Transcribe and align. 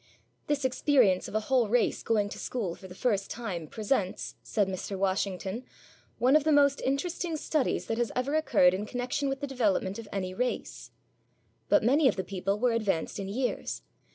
'This 0.47 0.65
experience 0.65 1.27
of 1.27 1.35
a 1.35 1.41
whole 1.41 1.69
race 1.69 2.01
going 2.01 2.27
to 2.27 2.39
school 2.39 2.73
for 2.73 2.87
the 2.87 2.95
first 2.95 3.29
time 3.29 3.67
presents,' 3.67 4.33
says 4.41 4.67
Mr. 4.67 4.97
Washington, 4.97 5.63
'one 6.17 6.35
of 6.35 6.43
the 6.43 6.51
most 6.51 6.81
interesting 6.81 7.37
studies 7.37 7.85
that 7.85 7.99
has 7.99 8.11
ever 8.15 8.33
occurred 8.33 8.73
in 8.73 8.87
connexion 8.87 9.29
with 9.29 9.41
the 9.41 9.45
development 9.45 9.99
of 9.99 10.07
any 10.11 10.33
race.' 10.33 10.89
But 11.69 11.83
many 11.83 12.07
of 12.07 12.15
the 12.15 12.23
people 12.23 12.57
were 12.57 12.71
advanced 12.71 13.19
in 13.19 13.27
years. 13.27 13.83